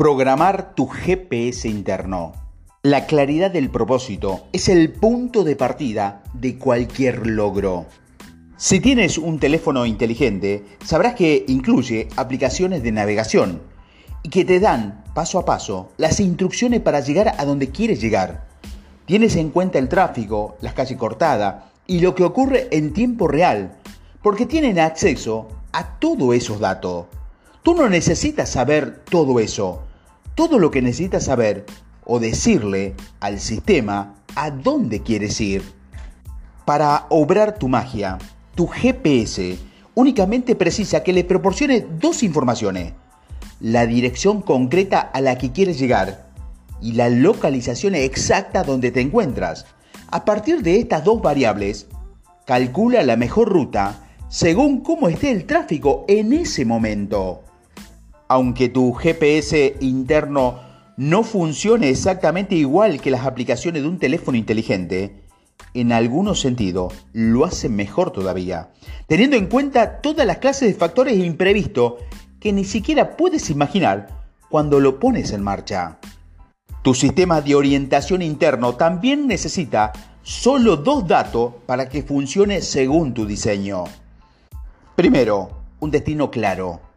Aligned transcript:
Programar 0.00 0.74
tu 0.74 0.86
GPS 0.86 1.68
interno. 1.68 2.32
La 2.82 3.04
claridad 3.04 3.50
del 3.50 3.68
propósito 3.68 4.46
es 4.50 4.70
el 4.70 4.94
punto 4.94 5.44
de 5.44 5.56
partida 5.56 6.22
de 6.32 6.56
cualquier 6.56 7.26
logro. 7.26 7.84
Si 8.56 8.80
tienes 8.80 9.18
un 9.18 9.38
teléfono 9.38 9.84
inteligente, 9.84 10.64
sabrás 10.82 11.16
que 11.16 11.44
incluye 11.48 12.08
aplicaciones 12.16 12.82
de 12.82 12.92
navegación 12.92 13.60
y 14.22 14.30
que 14.30 14.46
te 14.46 14.58
dan 14.58 15.04
paso 15.12 15.38
a 15.38 15.44
paso 15.44 15.90
las 15.98 16.18
instrucciones 16.18 16.80
para 16.80 17.00
llegar 17.00 17.34
a 17.36 17.44
donde 17.44 17.68
quieres 17.68 18.00
llegar. 18.00 18.46
Tienes 19.04 19.36
en 19.36 19.50
cuenta 19.50 19.78
el 19.78 19.90
tráfico, 19.90 20.56
las 20.62 20.72
calles 20.72 20.96
cortadas 20.96 21.64
y 21.86 22.00
lo 22.00 22.14
que 22.14 22.24
ocurre 22.24 22.68
en 22.70 22.94
tiempo 22.94 23.28
real, 23.28 23.76
porque 24.22 24.46
tienen 24.46 24.78
acceso 24.78 25.48
a 25.72 25.98
todos 25.98 26.34
esos 26.34 26.58
datos. 26.58 27.04
Tú 27.62 27.74
no 27.74 27.90
necesitas 27.90 28.48
saber 28.48 29.04
todo 29.04 29.38
eso, 29.38 29.82
todo 30.40 30.58
lo 30.58 30.70
que 30.70 30.80
necesitas 30.80 31.24
saber 31.24 31.66
o 32.06 32.18
decirle 32.18 32.94
al 33.20 33.40
sistema 33.40 34.14
a 34.34 34.50
dónde 34.50 35.02
quieres 35.02 35.38
ir. 35.38 35.62
Para 36.64 37.04
obrar 37.10 37.58
tu 37.58 37.68
magia, 37.68 38.16
tu 38.54 38.66
GPS 38.66 39.58
únicamente 39.94 40.54
precisa 40.56 41.02
que 41.02 41.12
le 41.12 41.24
proporcione 41.24 41.86
dos 42.00 42.22
informaciones. 42.22 42.94
La 43.60 43.84
dirección 43.84 44.40
concreta 44.40 45.00
a 45.00 45.20
la 45.20 45.36
que 45.36 45.52
quieres 45.52 45.78
llegar 45.78 46.30
y 46.80 46.92
la 46.92 47.10
localización 47.10 47.94
exacta 47.94 48.62
donde 48.62 48.90
te 48.90 49.02
encuentras. 49.02 49.66
A 50.10 50.24
partir 50.24 50.62
de 50.62 50.78
estas 50.78 51.04
dos 51.04 51.20
variables, 51.20 51.86
calcula 52.46 53.02
la 53.02 53.16
mejor 53.16 53.50
ruta 53.50 54.08
según 54.30 54.80
cómo 54.80 55.10
esté 55.10 55.32
el 55.32 55.44
tráfico 55.44 56.06
en 56.08 56.32
ese 56.32 56.64
momento 56.64 57.42
aunque 58.30 58.68
tu 58.68 58.92
GPS 58.92 59.74
interno 59.80 60.60
no 60.96 61.24
funcione 61.24 61.88
exactamente 61.88 62.54
igual 62.54 63.00
que 63.00 63.10
las 63.10 63.26
aplicaciones 63.26 63.82
de 63.82 63.88
un 63.88 63.98
teléfono 63.98 64.38
inteligente, 64.38 65.24
en 65.74 65.90
algunos 65.90 66.40
sentidos 66.40 66.94
lo 67.12 67.44
hace 67.44 67.68
mejor 67.68 68.12
todavía, 68.12 68.70
teniendo 69.08 69.36
en 69.36 69.46
cuenta 69.46 70.00
todas 70.00 70.28
las 70.28 70.38
clases 70.38 70.68
de 70.68 70.78
factores 70.78 71.18
imprevistos 71.18 71.94
que 72.38 72.52
ni 72.52 72.62
siquiera 72.62 73.16
puedes 73.16 73.50
imaginar 73.50 74.06
cuando 74.48 74.78
lo 74.78 75.00
pones 75.00 75.32
en 75.32 75.42
marcha. 75.42 75.98
Tu 76.82 76.94
sistema 76.94 77.40
de 77.40 77.56
orientación 77.56 78.22
interno 78.22 78.76
también 78.76 79.26
necesita 79.26 79.92
solo 80.22 80.76
dos 80.76 81.08
datos 81.08 81.54
para 81.66 81.88
que 81.88 82.04
funcione 82.04 82.62
según 82.62 83.12
tu 83.12 83.26
diseño. 83.26 83.86
Primero, 84.94 85.50
un 85.80 85.90
destino 85.90 86.30
claro. 86.30 86.89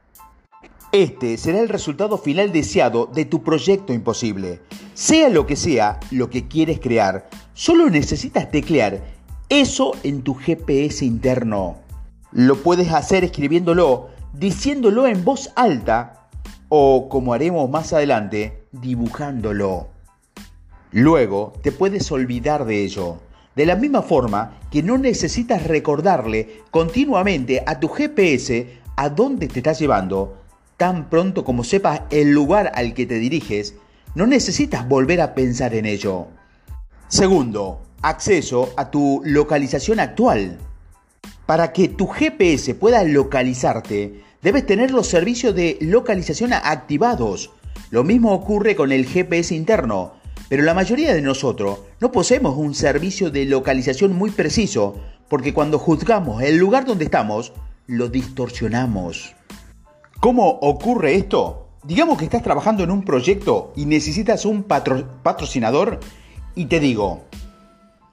Este 0.94 1.38
será 1.40 1.60
el 1.60 1.70
resultado 1.70 2.20
final 2.20 2.52
deseado 2.52 3.08
de 3.08 3.26
tu 3.26 3.42
proyecto 3.42 3.94
imposible. 3.94 4.62
Sea 4.94 5.28
lo 5.30 5.48
que 5.48 5.56
sea 5.56 6.00
lo 6.12 6.30
que 6.30 6.48
quieres 6.48 6.80
crear, 6.80 7.28
solo 7.56 7.90
necesitas 7.90 8.52
teclear 8.52 9.02
eso 9.50 9.94
en 10.04 10.22
tu 10.22 10.36
GPS 10.36 11.04
interno. 11.04 11.78
Lo 12.32 12.62
puedes 12.62 12.92
hacer 12.92 13.24
escribiéndolo, 13.24 14.10
diciéndolo 14.34 15.08
en 15.08 15.26
voz 15.26 15.50
alta 15.56 16.30
o, 16.70 17.10
como 17.10 17.34
haremos 17.34 17.68
más 17.72 17.92
adelante, 17.92 18.68
dibujándolo. 18.72 19.88
Luego 20.92 21.54
te 21.64 21.72
puedes 21.72 22.12
olvidar 22.12 22.66
de 22.66 22.84
ello. 22.84 23.18
De 23.56 23.66
la 23.66 23.76
misma 23.76 24.04
forma 24.04 24.60
que 24.70 24.84
no 24.84 25.00
necesitas 25.00 25.64
recordarle 25.64 26.62
continuamente 26.70 27.64
a 27.66 27.80
tu 27.80 27.88
GPS 27.88 28.78
a 28.96 29.10
dónde 29.10 29.48
te 29.48 29.58
estás 29.58 29.80
llevando, 29.80 30.43
tan 30.78 31.10
pronto 31.10 31.44
como 31.44 31.64
sepas 31.64 32.02
el 32.10 32.32
lugar 32.32 32.72
al 32.76 32.94
que 32.94 33.06
te 33.06 33.20
diriges, 33.20 33.76
no 34.16 34.28
necesitas 34.28 34.88
volver 34.88 35.22
a 35.22 35.34
pensar 35.34 35.74
en 35.74 35.86
ello. 35.86 36.28
Segundo, 37.08 37.82
acceso 38.02 38.74
a 38.78 38.92
tu 38.92 39.22
localización 39.24 40.00
actual. 40.00 40.60
Para 41.46 41.74
que 41.74 41.90
tu 41.90 42.08
GPS 42.08 42.76
pueda 42.76 43.04
localizarte, 43.04 44.22
debes 44.42 44.66
tener 44.66 44.92
los 44.92 45.08
servicios 45.08 45.56
de 45.56 45.78
localización 45.82 46.54
activados. 46.54 47.52
Lo 47.92 48.04
mismo 48.04 48.34
ocurre 48.34 48.76
con 48.76 48.92
el 48.92 49.06
GPS 49.06 49.56
interno, 49.56 50.14
pero 50.50 50.64
la 50.64 50.74
mayoría 50.74 51.14
de 51.14 51.22
nosotros 51.22 51.80
no 52.00 52.12
poseemos 52.12 52.58
un 52.58 52.76
servicio 52.76 53.30
de 53.32 53.46
localización 53.46 54.14
muy 54.14 54.32
preciso, 54.32 55.00
porque 55.30 55.54
cuando 55.54 55.80
juzgamos 55.80 56.44
el 56.44 56.58
lugar 56.58 56.86
donde 56.86 57.06
estamos, 57.06 57.54
lo 57.88 58.10
distorsionamos. 58.10 59.36
¿Cómo 60.24 60.48
ocurre 60.62 61.16
esto? 61.16 61.68
Digamos 61.84 62.18
que 62.18 62.24
estás 62.24 62.42
trabajando 62.42 62.82
en 62.82 62.92
un 62.92 63.04
proyecto 63.04 63.74
y 63.76 63.86
necesitas 63.86 64.46
un 64.46 64.64
patrocinador 64.64 66.00
y 66.56 66.68
te 66.68 66.80
digo, 66.80 67.24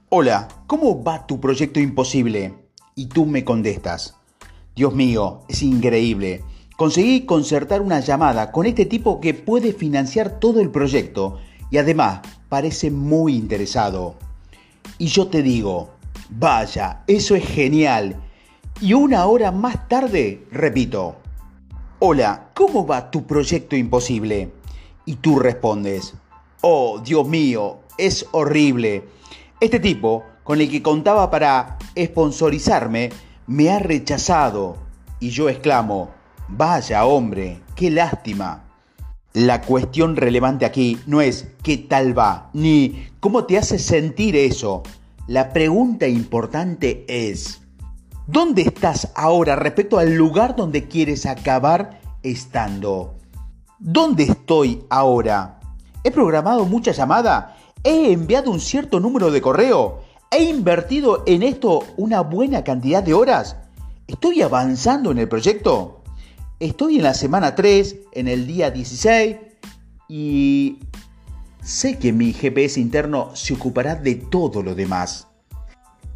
hola, 0.08 0.48
¿cómo 0.66 1.04
va 1.04 1.24
tu 1.28 1.38
proyecto 1.38 1.78
imposible? 1.78 2.52
Y 2.96 3.06
tú 3.06 3.26
me 3.26 3.44
contestas, 3.44 4.16
Dios 4.74 4.92
mío, 4.92 5.42
es 5.48 5.62
increíble. 5.62 6.42
Conseguí 6.76 7.26
concertar 7.26 7.80
una 7.80 8.00
llamada 8.00 8.50
con 8.50 8.66
este 8.66 8.86
tipo 8.86 9.20
que 9.20 9.32
puede 9.32 9.72
financiar 9.72 10.40
todo 10.40 10.58
el 10.58 10.70
proyecto 10.72 11.38
y 11.70 11.78
además 11.78 12.22
parece 12.48 12.90
muy 12.90 13.36
interesado. 13.36 14.16
Y 14.98 15.06
yo 15.06 15.28
te 15.28 15.44
digo, 15.44 15.90
vaya, 16.28 17.04
eso 17.06 17.36
es 17.36 17.46
genial. 17.46 18.16
Y 18.80 18.94
una 18.94 19.26
hora 19.26 19.52
más 19.52 19.88
tarde, 19.88 20.44
repito, 20.50 21.14
Hola, 22.02 22.48
¿cómo 22.54 22.86
va 22.86 23.10
tu 23.10 23.26
proyecto 23.26 23.76
imposible? 23.76 24.50
Y 25.04 25.16
tú 25.16 25.38
respondes, 25.38 26.14
oh, 26.62 26.98
Dios 27.04 27.28
mío, 27.28 27.80
es 27.98 28.24
horrible. 28.32 29.04
Este 29.60 29.80
tipo, 29.80 30.24
con 30.42 30.62
el 30.62 30.70
que 30.70 30.80
contaba 30.80 31.30
para 31.30 31.76
sponsorizarme, 31.94 33.10
me 33.46 33.68
ha 33.68 33.80
rechazado. 33.80 34.78
Y 35.20 35.28
yo 35.28 35.50
exclamo, 35.50 36.08
vaya 36.48 37.04
hombre, 37.04 37.60
qué 37.76 37.90
lástima. 37.90 38.64
La 39.34 39.60
cuestión 39.60 40.16
relevante 40.16 40.64
aquí 40.64 40.98
no 41.06 41.20
es 41.20 41.48
qué 41.62 41.76
tal 41.76 42.18
va, 42.18 42.48
ni 42.54 43.10
cómo 43.20 43.44
te 43.44 43.58
hace 43.58 43.78
sentir 43.78 44.36
eso. 44.36 44.84
La 45.26 45.52
pregunta 45.52 46.08
importante 46.08 47.04
es, 47.08 47.59
¿Dónde 48.26 48.62
estás 48.62 49.10
ahora 49.14 49.56
respecto 49.56 49.98
al 49.98 50.14
lugar 50.14 50.54
donde 50.54 50.86
quieres 50.86 51.26
acabar 51.26 52.00
estando? 52.22 53.14
¿Dónde 53.78 54.24
estoy 54.24 54.84
ahora? 54.90 55.60
¿He 56.04 56.10
programado 56.10 56.64
mucha 56.64 56.92
llamada? 56.92 57.56
¿He 57.82 58.12
enviado 58.12 58.50
un 58.50 58.60
cierto 58.60 59.00
número 59.00 59.30
de 59.30 59.40
correo? 59.40 60.02
¿He 60.30 60.44
invertido 60.44 61.24
en 61.26 61.42
esto 61.42 61.82
una 61.96 62.20
buena 62.20 62.62
cantidad 62.62 63.02
de 63.02 63.14
horas? 63.14 63.56
¿Estoy 64.06 64.42
avanzando 64.42 65.10
en 65.10 65.18
el 65.18 65.28
proyecto? 65.28 66.02
Estoy 66.60 66.96
en 66.96 67.04
la 67.04 67.14
semana 67.14 67.54
3, 67.54 67.96
en 68.12 68.28
el 68.28 68.46
día 68.46 68.70
16 68.70 69.36
y 70.08 70.78
sé 71.62 71.98
que 71.98 72.12
mi 72.12 72.32
GPS 72.32 72.78
interno 72.78 73.30
se 73.34 73.54
ocupará 73.54 73.94
de 73.94 74.16
todo 74.16 74.62
lo 74.62 74.74
demás. 74.74 75.29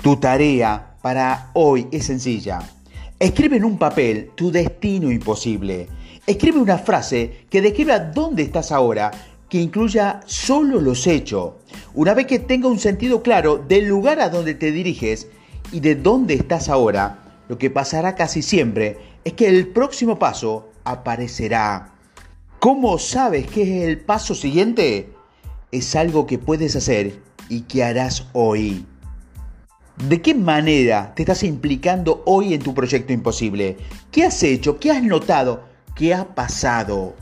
Tu 0.04 0.16
tarea 0.16 0.97
para 1.00 1.50
hoy 1.54 1.88
es 1.91 2.04
sencilla. 2.04 2.59
Escribe 3.19 3.56
en 3.56 3.65
un 3.65 3.78
papel 3.78 4.32
tu 4.34 4.53
destino 4.53 5.10
imposible. 5.10 5.88
Escribe 6.26 6.59
una 6.59 6.76
frase 6.76 7.47
que 7.48 7.62
describa 7.62 7.98
dónde 8.00 8.43
estás 8.43 8.70
ahora, 8.70 9.10
que 9.48 9.62
incluya 9.62 10.20
solo 10.26 10.78
los 10.78 11.06
hechos. 11.06 11.54
Una 11.94 12.12
vez 12.12 12.26
que 12.26 12.38
tenga 12.38 12.69
un 12.69 12.78
sentido 12.78 13.22
claro 13.22 13.56
del 13.56 13.87
lugar 13.87 14.20
a 14.20 14.28
donde 14.28 14.53
te 14.53 14.72
diriges 14.72 15.26
y 15.72 15.81
de 15.81 15.94
dónde 15.94 16.34
estás 16.34 16.69
ahora, 16.69 17.41
lo 17.48 17.56
que 17.56 17.70
pasará 17.70 18.14
casi 18.14 18.43
siempre 18.43 18.99
es 19.25 19.32
que 19.32 19.49
el 19.49 19.69
próximo 19.69 20.19
paso 20.19 20.69
aparecerá. 20.84 21.94
¿Cómo 22.58 22.99
sabes 22.99 23.46
qué 23.46 23.62
es 23.62 23.88
el 23.88 24.00
paso 24.00 24.34
siguiente? 24.34 25.14
Es 25.73 25.96
algo 25.96 26.26
que 26.26 26.37
puedes 26.37 26.76
hacer 26.76 27.23
y 27.49 27.62
que 27.62 27.84
harás 27.84 28.26
hoy. 28.34 28.84
¿De 29.96 30.20
qué 30.20 30.35
manera 30.35 31.14
te 31.14 31.23
estás 31.23 31.44
implicando 31.44 32.23
hoy 32.26 32.52
en 32.52 32.61
tu 32.61 32.75
proyecto 32.75 33.12
imposible? 33.12 33.76
¿Qué 34.11 34.25
has 34.25 34.43
hecho? 34.43 34.81
¿Qué 34.81 34.91
has 34.91 35.02
notado? 35.02 35.62
¿Qué 35.94 36.12
ha 36.12 36.35
pasado? 36.35 37.14